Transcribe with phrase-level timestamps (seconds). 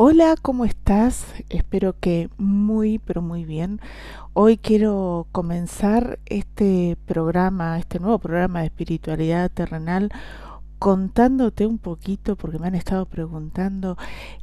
[0.00, 1.26] Hola, ¿cómo estás?
[1.48, 3.80] Espero que muy, pero muy bien.
[4.32, 10.12] Hoy quiero comenzar este programa, este nuevo programa de espiritualidad terrenal,
[10.78, 13.98] contándote un poquito, porque me han estado preguntando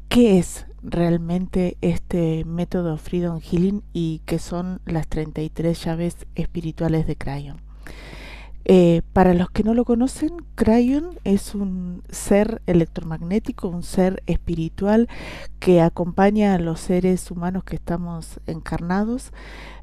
[0.09, 7.15] qué es realmente este método Freedom Healing y qué son las 33 llaves espirituales de
[7.15, 7.61] Crayon.
[8.67, 15.07] Eh, para los que no lo conocen, Crayon es un ser electromagnético, un ser espiritual
[15.59, 19.31] que acompaña a los seres humanos que estamos encarnados.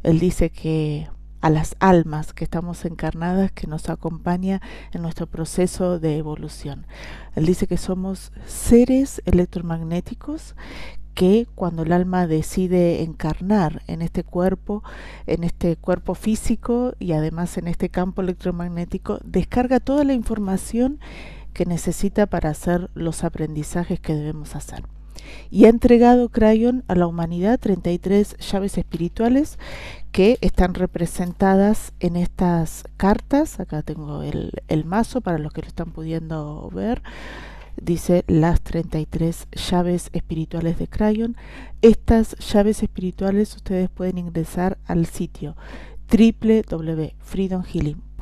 [0.03, 1.08] Él dice que
[1.42, 4.62] a las almas que estamos encarnadas, que nos acompaña
[4.92, 6.86] en nuestro proceso de evolución.
[7.34, 10.54] Él dice que somos seres electromagnéticos
[11.14, 14.82] que cuando el alma decide encarnar en este cuerpo,
[15.26, 21.00] en este cuerpo físico y además en este campo electromagnético, descarga toda la información
[21.52, 24.84] que necesita para hacer los aprendizajes que debemos hacer.
[25.51, 29.59] Y ha entregado Crayon a la humanidad 33 llaves espirituales
[30.11, 33.61] que están representadas en estas cartas.
[33.61, 37.03] Acá tengo el, el mazo para los que lo están pudiendo ver
[37.81, 41.37] dice las 33 llaves espirituales de Crayon.
[41.81, 45.56] Estas llaves espirituales ustedes pueden ingresar al sitio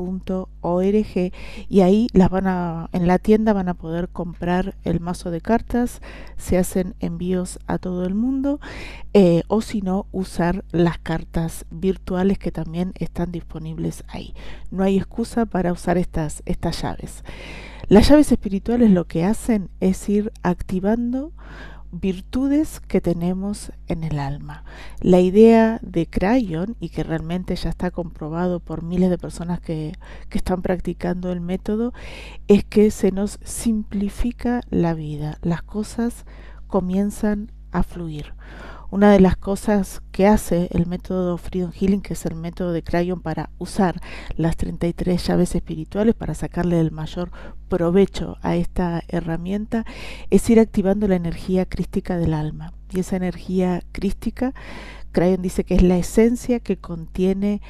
[0.00, 1.32] www.freedomhealing.org
[1.68, 5.40] y ahí las van a en la tienda van a poder comprar el mazo de
[5.40, 6.00] cartas
[6.36, 8.60] se hacen envíos a todo el mundo
[9.12, 14.34] eh, o si no usar las cartas virtuales que también están disponibles ahí
[14.70, 17.24] no hay excusa para usar estas estas llaves
[17.88, 21.32] las llaves espirituales lo que hacen es ir activando
[21.92, 24.64] virtudes que tenemos en el alma.
[25.00, 29.94] La idea de Crayon, y que realmente ya está comprobado por miles de personas que,
[30.28, 31.92] que, están practicando el método,
[32.48, 35.38] es que se nos simplifica la vida.
[35.42, 36.24] Las cosas
[36.66, 38.34] comienzan a fluir.
[38.92, 42.82] Una de las cosas que hace el método Freedom Healing, que es el método de
[42.82, 44.00] Crayon para usar
[44.36, 47.30] las 33 llaves espirituales para sacarle el mayor
[47.68, 49.84] provecho a esta herramienta,
[50.30, 52.72] es ir activando la energía crística del alma.
[52.90, 54.54] Y esa energía crística,
[55.12, 57.62] Crayon dice que es la esencia que contiene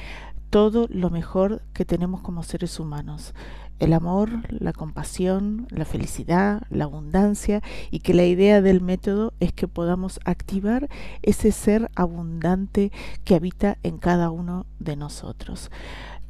[0.49, 3.35] todo lo mejor que tenemos como seres humanos
[3.81, 9.51] el amor, la compasión, la felicidad, la abundancia y que la idea del método es
[9.53, 10.87] que podamos activar
[11.23, 12.91] ese ser abundante
[13.23, 15.71] que habita en cada uno de nosotros.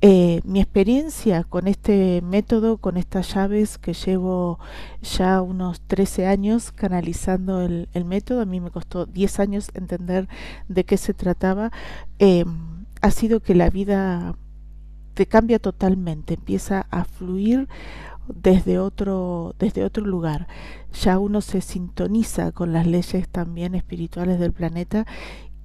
[0.03, 4.57] Eh, mi experiencia con este método, con estas llaves que llevo
[5.01, 10.27] ya unos 13 años canalizando el, método, a mí me costó 10 años entender
[10.69, 11.71] de qué se trataba,
[12.17, 12.45] eh,
[13.01, 14.35] ha sido que la vida
[15.25, 17.67] cambia totalmente, empieza a fluir
[18.27, 20.47] desde otro, desde otro lugar.
[20.93, 25.05] Ya uno se sintoniza con las leyes también espirituales del planeta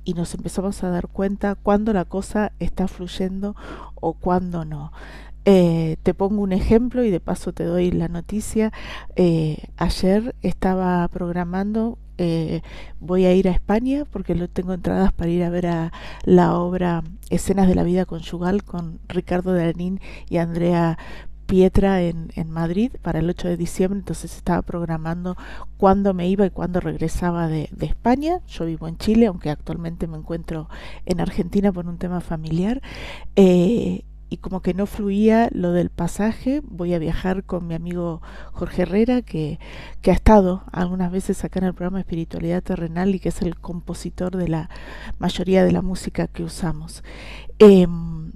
[0.05, 3.57] y nos empezamos a dar cuenta cuando la cosa está fluyendo
[3.97, 4.93] o cuando no.
[5.45, 8.73] Eh, te pongo un ejemplo y de paso te doy la noticia.
[9.15, 12.63] Eh, ayer estaba programando eh,
[13.01, 15.93] voy a ir a España porque lo tengo entradas para ir a ver a
[16.25, 20.99] la obra Escenas de la vida conyugal con Ricardo Darín y Andrea
[21.47, 25.37] Pietra en, Madrid para el 8 de diciembre, entonces estaba programando
[25.77, 28.41] cuándo me iba y cuándo regresaba de, de, España.
[28.49, 30.69] Yo vivo en Chile, aunque actualmente me encuentro
[31.05, 32.83] en Argentina por un tema familiar.
[33.37, 38.23] Eh, y como que no fluía lo del pasaje, voy a viajar con mi amigo
[38.53, 39.59] Jorge Herrera, que,
[40.03, 43.57] que ha estado algunas veces acá en el programa Espiritualidad Terrenal y que es el
[43.57, 44.71] compositor de la
[45.19, 47.05] mayoría de la música que usamos.
[47.59, 48.33] Em,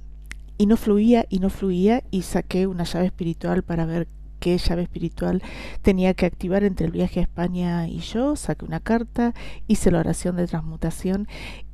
[0.59, 4.09] y no fluía y no fluía y saqué una llave espiritual para ver
[4.41, 5.43] qué llave espiritual
[5.83, 9.35] tenía que activar entre el viaje a España y yo, saqué una carta,
[9.69, 11.29] hice la oración de transmutación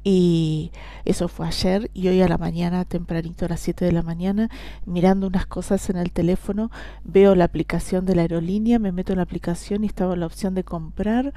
[0.08, 0.70] y
[1.04, 4.48] eso fue ayer y hoy a la mañana, tempranito a las 7 de la mañana,
[4.84, 6.70] mirando unas cosas en el teléfono,
[7.02, 10.54] veo la aplicación de la aerolínea, me meto en la aplicación y estaba la opción
[10.54, 11.34] de comprar,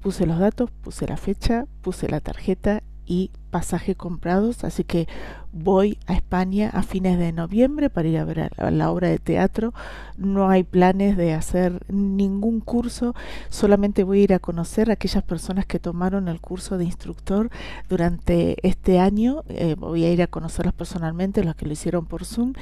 [0.00, 5.06] puse los datos, puse la fecha, puse la tarjeta y pasaje comprados, así que
[5.52, 9.74] voy a España a fines de noviembre para ir a ver la obra de teatro.
[10.16, 13.14] No hay planes de hacer ningún curso,
[13.50, 17.50] solamente voy a ir a conocer a aquellas personas que tomaron el curso de instructor
[17.90, 19.44] durante este año.
[19.48, 22.54] Eh, voy a ir a conocerlas personalmente, los que lo hicieron por Zoom.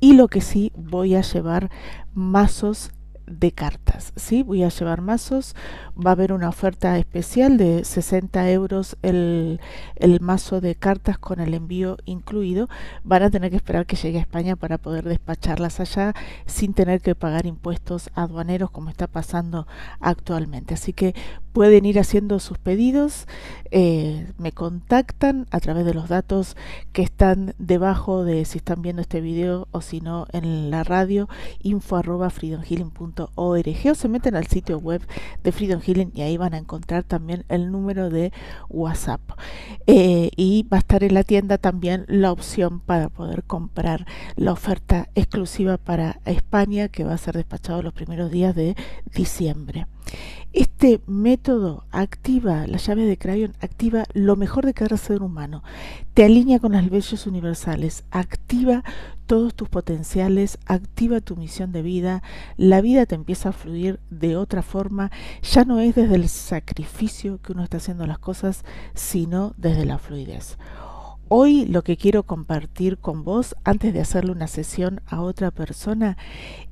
[0.00, 1.70] Y lo que sí, voy a llevar
[2.14, 2.90] mazos
[3.30, 4.12] de cartas.
[4.16, 4.42] ¿sí?
[4.42, 5.54] Voy a llevar mazos,
[5.94, 9.60] va a haber una oferta especial de 60 euros el,
[9.96, 12.68] el, mazo de cartas con el envío incluido.
[13.04, 16.14] Van a tener que esperar que llegue a España para poder despacharlas allá
[16.46, 19.66] sin tener que pagar impuestos aduaneros como está pasando
[20.00, 20.74] actualmente.
[20.74, 21.14] Así que
[21.52, 23.26] pueden ir haciendo sus pedidos,
[23.70, 26.56] eh, me contactan a través de los datos
[26.92, 31.28] que están debajo de si están viendo este video o si no en la radio
[31.60, 32.30] info arroba
[33.34, 33.56] o
[33.94, 35.02] se meten al sitio web
[35.42, 38.32] de Freedom Healing y ahí van a encontrar también el número de
[38.68, 39.20] WhatsApp.
[39.86, 44.06] Eh, y va a estar en la tienda también la opción para poder comprar
[44.36, 48.76] la oferta exclusiva para España que va a ser despachado los primeros días de
[49.14, 49.86] diciembre.
[50.52, 55.62] Este método activa, la llave de Crayon activa lo mejor de cada ser humano,
[56.14, 58.82] te alinea con las leyes universales, activa
[59.26, 62.22] todos tus potenciales, activa tu misión de vida,
[62.56, 65.10] la vida te empieza a fluir de otra forma,
[65.42, 68.64] ya no es desde el sacrificio que uno está haciendo las cosas,
[68.94, 70.56] sino desde la fluidez.
[71.30, 76.16] Hoy lo que quiero compartir con vos, antes de hacerle una sesión a otra persona,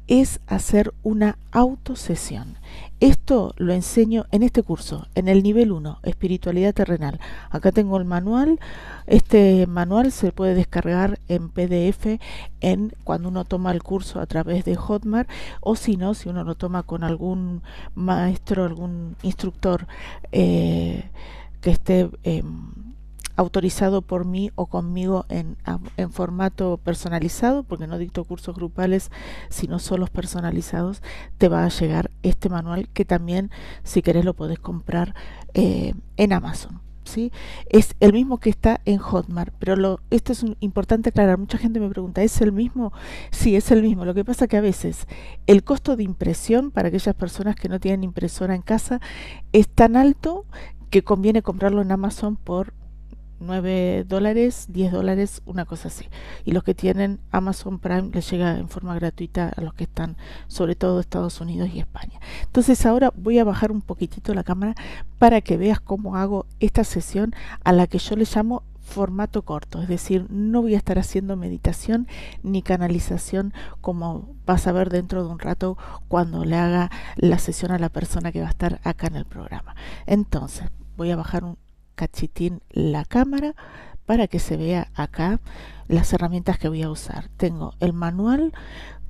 [0.07, 2.57] es hacer una autosesión.
[2.99, 7.21] Esto lo enseño en este curso, en el nivel 1, espiritualidad terrenal.
[7.51, 8.59] Acá tengo el manual.
[9.07, 12.19] Este manual se puede descargar en PDF
[12.63, 15.29] en cuando uno toma el curso a través de Hotmart
[15.61, 17.63] o si no, si uno lo toma con algún
[17.95, 19.87] maestro, algún instructor
[20.33, 21.11] eh,
[21.61, 22.09] que esté
[23.37, 25.57] autorizado por mí o conmigo en,
[26.11, 29.11] formato personalizado, porque no dicto cursos grupales,
[29.49, 31.03] sino solo personalizados,
[31.39, 33.51] te va a llegar este manual que también,
[33.85, 35.15] si querés, lo podés comprar
[35.55, 36.81] eh, en Amazon.
[37.05, 37.31] ¿Sí?
[37.71, 41.39] Es el mismo que está en Hotmart, pero lo, esto es importante aclarar.
[41.39, 42.93] Mucha gente me pregunta, ¿es el mismo?
[43.31, 44.05] Sí, es el mismo.
[44.05, 45.07] Lo que pasa que a veces
[45.47, 49.01] el costo de impresión para aquellas personas que no tienen impresora en casa
[49.53, 50.47] es tan alto
[50.91, 52.73] que conviene comprarlo en Amazon por
[53.41, 56.07] 9 dólares, 10 dólares, una cosa así.
[56.45, 60.17] Y los que tienen Amazon Prime les llega en forma gratuita a los que están,
[60.49, 62.21] sobre todo Estados Unidos y España.
[62.43, 64.75] Entonces ahora voy a bajar un poquitito la cámara
[65.19, 67.35] para que veas cómo hago esta sesión
[67.65, 71.37] a la que yo le llamo formato corto, es decir, no voy a estar haciendo
[71.37, 72.07] meditación
[72.45, 77.73] ni canalización como vas a ver dentro de un rato cuando le haga la sesión
[77.73, 79.75] a la persona que va a estar acá en el programa.
[80.07, 81.59] Entonces, voy a bajar un,
[81.97, 83.57] cachitín la cámara
[84.07, 85.41] para que se vea acá
[85.89, 87.29] las herramientas que voy a usar.
[87.37, 88.53] Tengo el manual,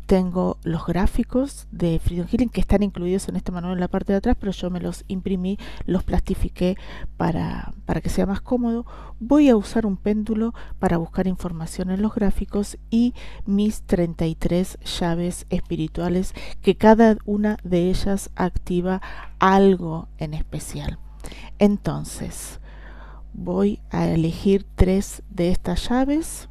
[0.07, 4.13] tengo los gráficos de Freedom Healing que están incluidos en este manual en la parte
[4.13, 6.77] de atrás, pero yo me los imprimí, los plastifiqué
[7.17, 8.87] para, para que sea más cómodo.
[9.19, 13.15] Voy a usar un péndulo para buscar información en los gráficos y
[13.47, 19.03] mis 33 llaves espirituales que cada una de ellas activa
[19.41, 20.99] algo en especial.
[21.59, 22.61] Entonces,
[23.37, 26.49] voy a elegir tres de estas llaves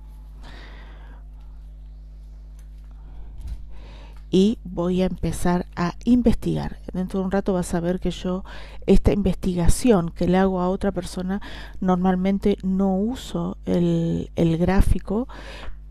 [4.29, 6.79] y voy a empezar a investigar.
[6.93, 8.43] Dentro de un rato vas a ver que yo
[8.85, 11.41] esta investigación que le hago a otra persona
[11.79, 15.27] normalmente no uso el, el gráfico,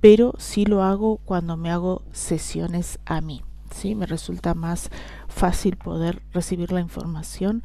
[0.00, 3.42] pero sí lo hago cuando me hago sesiones a mí.
[3.74, 3.94] ¿sí?
[3.94, 4.90] Me resulta más
[5.26, 7.62] fácil poder recibir la información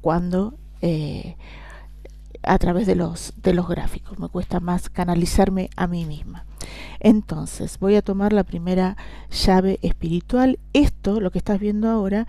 [0.00, 1.36] cuando eh,
[2.46, 4.18] a través de los, de los gráficos.
[4.18, 6.46] Me cuesta más canalizarme a mí misma.
[7.00, 8.96] Entonces, voy a tomar la primera
[9.30, 10.58] llave espiritual.
[10.72, 12.26] Esto, lo que estás viendo ahora,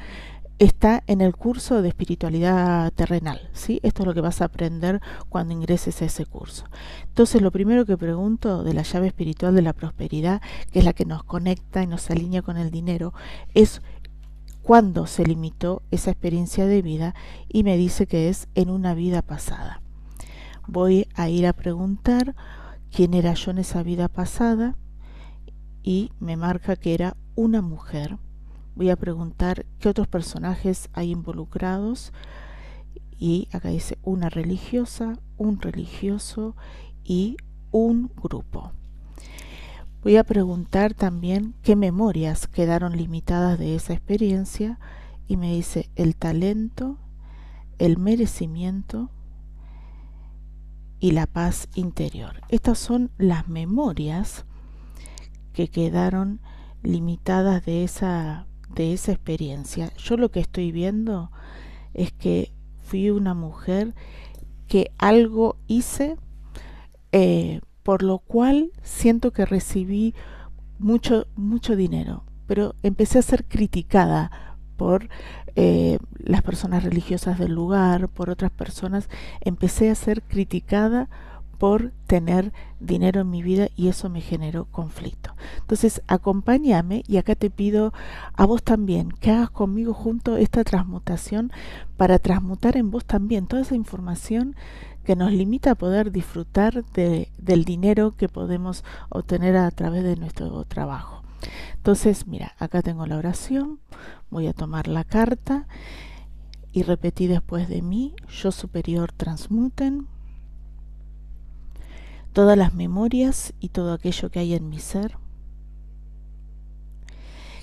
[0.60, 3.50] está en el curso de espiritualidad terrenal.
[3.54, 3.80] ¿sí?
[3.84, 6.66] Esto es lo que vas a aprender cuando ingreses a ese curso.
[7.04, 10.94] Entonces, lo primero que pregunto de la llave espiritual de la prosperidad, que es la
[10.94, 13.14] que nos conecta y nos alinea con el dinero,
[13.54, 13.82] es
[14.64, 17.16] cuándo se limitó esa experiencia de vida
[17.48, 19.82] y me dice que es en una vida pasada
[20.68, 22.36] voy a ir a preguntar
[22.92, 24.76] quién era yo en esa vida pasada
[25.82, 28.18] y me marca que era una mujer.
[28.76, 32.12] Voy a preguntar qué otros personajes hay involucrados
[33.18, 36.56] y acá dice una religiosa, un religioso
[37.04, 37.38] y
[37.72, 38.72] un grupo.
[40.04, 44.80] Voy a preguntar también qué memorias quedaron limitadas de esa experiencia
[45.28, 46.98] y me dice el talento,
[47.80, 49.10] el merecimiento,
[51.00, 52.42] y la paz interior.
[52.50, 54.46] Estas son las memorias
[55.54, 56.39] que quedaron
[56.84, 59.92] limitadas de esa, de esa experiencia.
[59.98, 61.32] Yo lo que estoy viendo
[61.94, 63.94] es que fui una mujer
[64.68, 66.18] que algo hice
[67.12, 70.13] eh, por lo cual siento que recibí
[70.77, 74.30] mucho, mucho dinero, pero empecé a ser criticada
[74.78, 75.10] por
[75.56, 79.10] eh, las personas religiosas del lugar, por otras personas,
[79.42, 81.10] empecé a ser criticada
[81.58, 85.36] por tener dinero en mi vida y eso me generó conflicto.
[85.60, 87.94] Entonces, acompáñame y acá te pido
[88.34, 91.52] a vos también que hagas conmigo junto esta transmutación
[91.98, 94.56] para transmutar en vos también toda esa información
[95.04, 100.18] que nos limita a poder disfrutar de, del dinero que podemos obtener a través de
[100.18, 101.24] nuestro trabajo.
[101.75, 103.79] Entonces, mira, acá tengo la oración,
[104.29, 105.67] voy a tomar la carta
[106.72, 110.08] y repetí después de mí, yo superior transmuten
[112.34, 115.17] todas las memorias y todo aquello que hay en mi ser,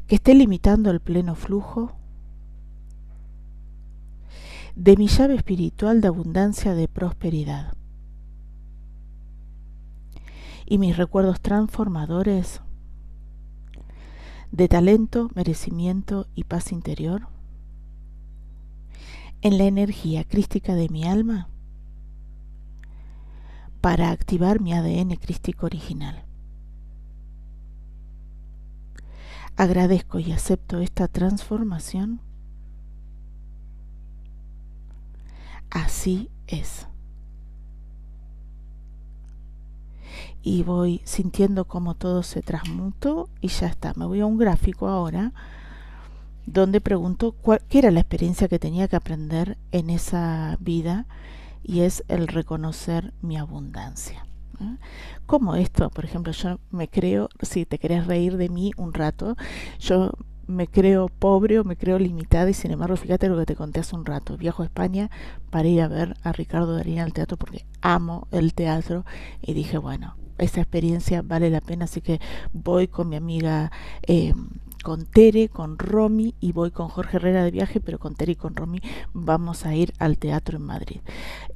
[0.07, 1.93] que esté limitando el pleno flujo
[4.75, 7.75] de mi llave espiritual de abundancia de prosperidad.
[10.67, 12.61] Y mis recuerdos transformadores
[14.53, 17.29] de talento, merecimiento y paz interior
[19.43, 21.49] en la energía crística de mi alma
[23.81, 26.25] para activar mi ADN crístico original.
[29.57, 32.21] Agradezco y acepto esta transformación
[35.71, 36.87] así es.
[40.43, 43.93] Y voy sintiendo cómo todo se transmutó y ya está.
[43.97, 45.33] Me voy a un gráfico ahora
[46.47, 51.07] donde pregunto cuál, qué era la experiencia que tenía que aprender en esa vida
[51.63, 54.27] y es el reconocer mi abundancia.
[55.27, 59.37] Como esto, por ejemplo, yo me creo, si te querés reír de mí un rato,
[59.81, 60.13] yo
[60.47, 63.81] me creo pobre o me creo limitada y sin embargo fíjate lo que te conté
[63.81, 65.11] hace un rato viajo a España
[65.51, 69.05] para ir a ver a Ricardo Darín al teatro porque amo el teatro
[69.43, 72.21] y dije bueno esa experiencia vale la pena así que
[72.53, 73.71] voy con mi amiga
[74.03, 74.35] eh,
[74.85, 78.37] con Tere, con Romy y voy con Jorge Herrera de viaje, pero con Tere y
[78.37, 78.81] con Romy
[79.15, 81.01] vamos a ir al teatro en Madrid.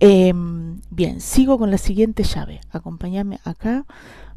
[0.01, 2.61] Em, bien, sigo con la siguiente llave.
[2.71, 3.85] Acompáñame acá.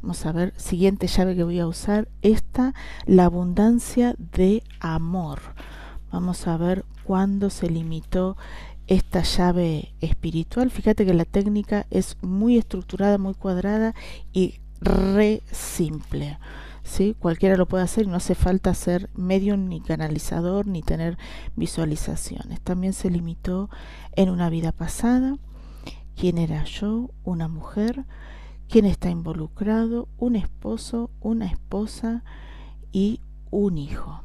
[0.02, 2.74] Vamos a ver, siguiente llave que voy a usar, esta,
[3.06, 5.40] la abundancia de amor.
[6.12, 8.36] Vamos a ver cuándo se limitó
[8.88, 10.72] esta llave espiritual.
[10.72, 13.94] Fíjate que la técnica es muy estructurada, muy cuadrada
[14.34, 16.38] y re simple.
[17.20, 21.18] Cualquiera lo puede hacer y no hace falta ser medium ni canalizador ni tener
[21.56, 22.60] visualizaciones.
[22.60, 23.70] También se limitó
[24.14, 25.38] en una vida pasada.
[26.16, 27.12] ¿Quién era yo?
[27.24, 28.06] Una mujer.
[28.72, 30.08] ¿Quién está involucrado?
[30.18, 32.24] Un esposo, una esposa
[32.94, 34.24] y un hijo.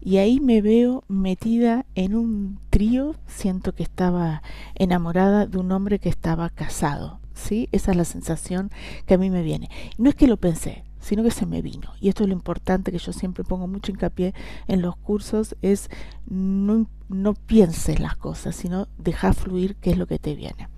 [0.00, 4.42] Y ahí me veo metida en un trío, siento que estaba
[4.74, 7.68] enamorada de un hombre que estaba casado, ¿sí?
[7.72, 8.70] Esa es la sensación
[9.04, 9.68] que a mí me viene.
[9.98, 11.92] No es que lo pensé, sino que se me vino.
[12.00, 14.32] Y esto es lo importante que yo siempre pongo mucho hincapié
[14.66, 15.90] en los cursos, es
[16.24, 20.70] no, no pienses las cosas, sino deja fluir qué es lo que te viene.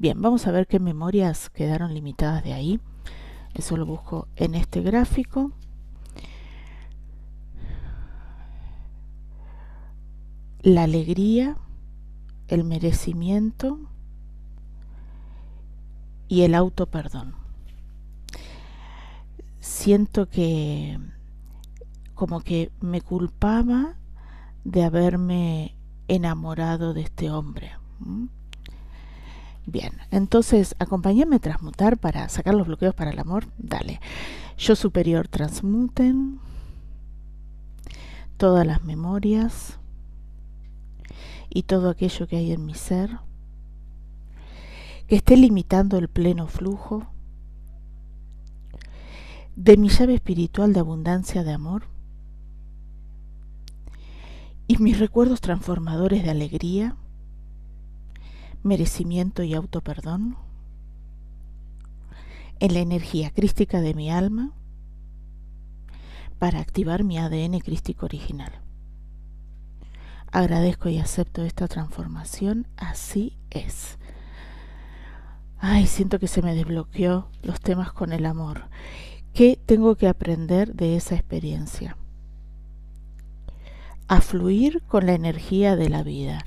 [0.00, 2.80] Bien, vamos a ver qué memorias quedaron limitadas de ahí.
[3.54, 5.52] Eso lo busco en este gráfico.
[10.62, 11.56] La alegría,
[12.48, 13.78] el merecimiento
[16.26, 17.40] y el auto perdón
[19.60, 20.98] siento que
[22.14, 23.96] como que me culpaba
[24.64, 25.76] de haberme
[26.08, 27.72] enamorado de este hombre.
[29.70, 33.46] Bien, entonces acompáñame a transmutar para sacar los bloqueos para el amor.
[33.56, 34.00] Dale.
[34.58, 36.40] Yo superior transmuten
[38.36, 39.78] todas las memorias
[41.48, 43.20] y todo aquello que hay en mi ser
[45.06, 47.06] que esté limitando el pleno flujo
[49.54, 51.84] de mi llave espiritual de abundancia de amor
[54.66, 56.96] y mis recuerdos transformadores de alegría,
[58.62, 60.36] merecimiento y autoperdón
[62.58, 64.52] en la energía crística de mi alma
[66.38, 68.52] para activar mi ADN crístico original.
[70.32, 73.98] Agradezco y acepto esta transformación, así es.
[75.58, 78.68] Ay, siento que se me desbloqueó los temas con el amor.
[79.34, 81.96] ¿Qué tengo que aprender de esa experiencia?
[84.08, 86.44] A fluir con la energía de la vida,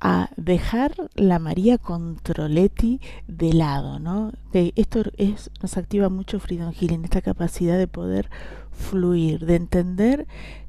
[0.00, 4.32] a dejar la María Controletti de lado, ¿no?
[4.52, 8.30] esto es, nos activa mucho Freedom Healing, esta capacidad de poder
[8.72, 10.26] fluir, de entender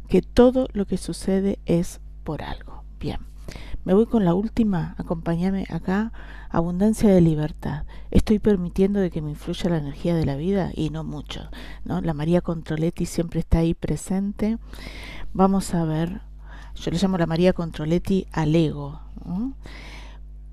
[0.10, 2.84] que todo lo que sucede es por algo.
[3.00, 3.20] Bien,
[3.86, 6.12] me voy con la última, acompáñame acá,
[6.50, 7.86] abundancia de libertad.
[8.12, 11.50] Estoy permitiendo de que me influya la energía de la vida y no mucho,
[11.86, 12.02] ¿no?
[12.02, 14.58] La María Controletti siempre está ahí presente.
[15.34, 16.22] Vamos a ver
[16.76, 19.00] yo le llamo la María Controletti al ego.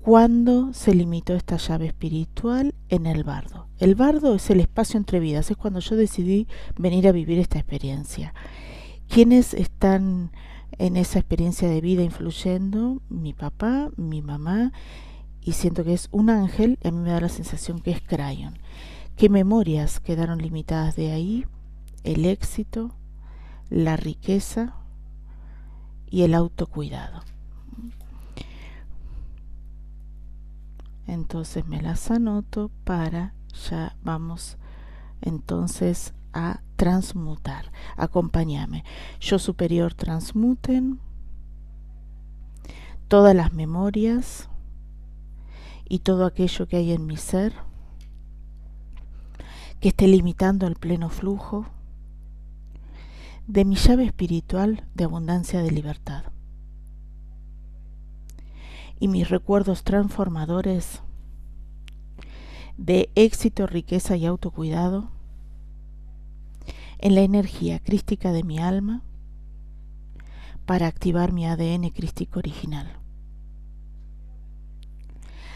[0.01, 2.73] ¿Cuándo se limitó esta llave espiritual?
[2.89, 3.67] En el bardo.
[3.77, 6.47] El bardo es el espacio entre vidas, es cuando yo decidí
[6.77, 8.33] venir a vivir esta experiencia.
[9.07, 10.31] ¿Quiénes están
[10.77, 13.01] en esa experiencia de vida influyendo?
[13.09, 14.71] Mi papá, mi mamá,
[15.41, 18.01] y siento que es un ángel, y a mí me da la sensación que es
[18.01, 18.57] Crayon.
[19.15, 21.45] ¿Qué memorias quedaron limitadas de ahí?
[22.03, 22.95] El éxito,
[23.69, 24.75] la riqueza,
[26.09, 27.21] y el autocuidado.
[31.09, 33.33] Entonces me las anoto para
[33.69, 34.57] ya vamos
[35.21, 37.71] entonces a transmutar.
[37.97, 38.83] Acompáñame.
[39.19, 40.99] Yo superior transmuten
[43.07, 44.49] todas las memorias
[45.87, 47.53] y todo aquello que hay en mi ser
[49.79, 51.65] que esté limitando el pleno flujo
[53.47, 56.25] de mi llave espiritual de abundancia de libertad.
[58.99, 61.01] Y mis recuerdos transformadores
[62.77, 65.11] de éxito, riqueza y autocuidado
[66.97, 69.03] en la energía crística de mi alma
[70.65, 72.91] para activar mi ADN crístico original.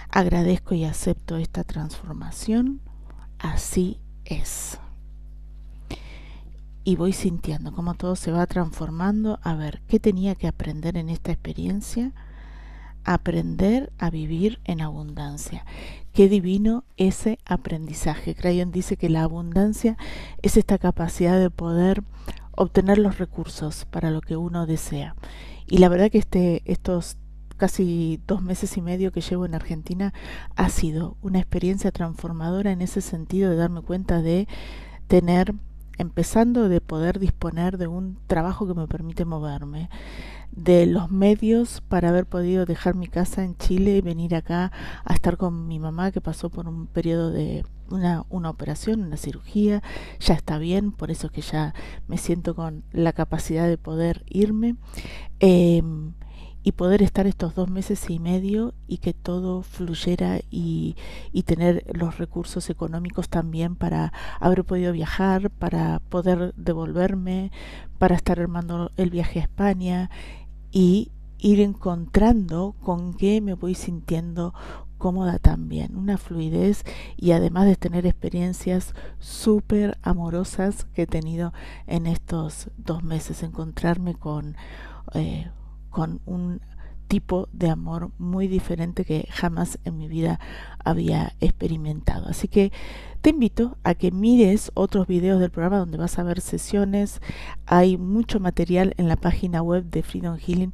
[0.09, 2.81] Agradezco y acepto esta transformación,
[3.39, 4.79] así es
[6.83, 9.39] y voy sintiendo cómo todo se va transformando.
[9.41, 12.11] A ver, ¿qué tenía que aprender en esta experiencia?
[13.03, 15.65] Aprender a vivir en abundancia.
[16.13, 18.35] Qué divino ese aprendizaje.
[18.35, 19.97] Crayon dice que la abundancia
[20.41, 22.03] es esta capacidad de poder
[22.51, 25.15] obtener los recursos para lo que uno desea.
[25.67, 27.17] Y la verdad que este, estos
[27.57, 30.13] casi dos meses y medio que llevo en Argentina
[30.55, 34.47] ha sido una experiencia transformadora en ese sentido de darme cuenta de
[35.07, 35.53] tener
[35.97, 39.89] empezando de poder disponer de un trabajo que me permite moverme,
[40.55, 44.71] de los medios para haber podido dejar mi casa en Chile y venir acá
[45.03, 49.17] a estar con mi mamá que pasó por un periodo de una, una operación, una
[49.17, 49.81] cirugía,
[50.19, 51.73] ya está bien, por eso que ya
[52.07, 54.75] me siento con la capacidad de poder irme.
[55.39, 55.81] Eh,
[56.65, 60.95] y poder estar estos dos meses y medio y que todo fluyera y,
[61.33, 67.51] y, tener los recursos económicos también para haber podido viajar, para poder devolverme,
[67.97, 70.09] para estar armando el viaje a España
[70.73, 74.53] y ir encontrando con qué me voy sintiendo
[74.97, 76.83] cómoda también, una fluidez
[77.15, 81.53] y además de tener experiencias súper amorosas que he tenido
[81.87, 84.57] en estos dos meses, encontrarme con...
[85.13, 85.49] Eh,
[85.89, 86.59] con un
[87.07, 90.39] tipo de amor muy diferente que jamás en mi vida
[90.83, 92.27] había experimentado.
[92.27, 92.71] Así que
[93.23, 97.21] te invito a que mires otros videos del programa donde vas a ver sesiones.
[97.65, 100.73] Hay mucho material en la página web de Freedom Healing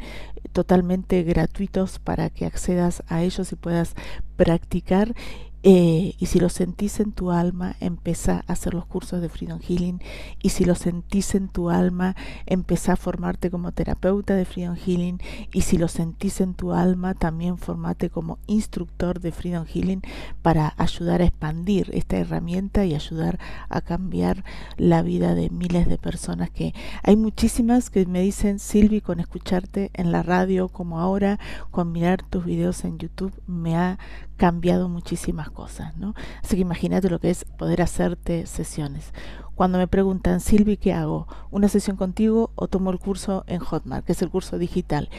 [0.51, 3.93] totalmente gratuitos para que accedas a ellos y puedas
[4.35, 5.13] practicar
[5.61, 9.59] eh, y si lo sentís en tu alma, empezá a hacer los cursos de Freedom
[9.59, 10.01] Healing.
[10.41, 15.19] Y si lo sentís en tu alma, empezá a formarte como terapeuta de Freedom Healing.
[15.51, 20.01] Y si lo sentís en tu alma, también formate como instructor de Freedom Healing
[20.41, 24.43] para ayudar a expandir esta herramienta y ayudar a cambiar
[24.77, 29.91] la vida de miles de personas que hay muchísimas que me dicen, Silvi, con escucharte
[29.93, 31.39] en la radio como ahora,
[31.71, 33.99] con mirar tus videos en YouTube, me ha
[34.39, 36.15] cambiado muchísimas cosas, ¿no?
[36.41, 39.13] Así que imagínate lo que es poder hacerte sesiones.
[39.53, 41.27] Cuando me preguntan, Silvi, ¿qué hago?
[41.51, 45.09] ¿Una sesión contigo o tomo el curso en Hotmart, que es el curso digital?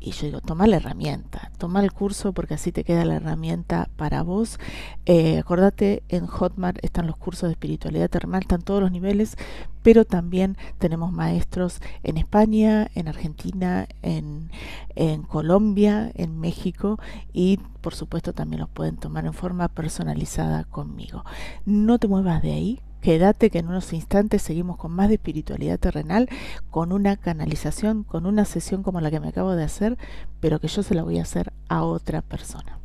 [0.00, 3.88] Y yo digo, toma la herramienta, toma el curso porque así te queda la herramienta
[3.96, 4.58] para vos.
[5.06, 9.36] Eh, acordate, en Hotmart están los cursos de espiritualidad terrenal, están todos los niveles,
[9.82, 14.50] pero también tenemos maestros en España, en Argentina, en,
[14.94, 16.98] en Colombia, en México
[17.32, 21.24] y por supuesto también los pueden tomar en forma personalizada conmigo.
[21.64, 25.78] No te muevas de ahí, Quédate que en unos instantes seguimos con más de espiritualidad
[25.78, 26.28] terrenal,
[26.70, 29.96] con una canalización, con una sesión como la que me acabo de hacer,
[30.40, 32.78] pero que yo se la voy a hacer a otra persona.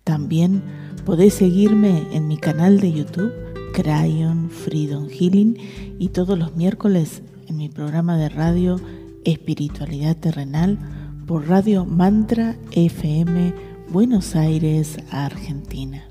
[0.03, 0.63] También
[1.05, 3.33] podés seguirme en mi canal de YouTube,
[3.73, 5.57] Crayon Freedom Healing,
[5.99, 8.79] y todos los miércoles en mi programa de radio
[9.25, 10.77] Espiritualidad Terrenal
[11.25, 13.53] por Radio Mantra FM
[13.89, 16.07] Buenos Aires, Argentina.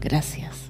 [0.00, 0.67] Gracias.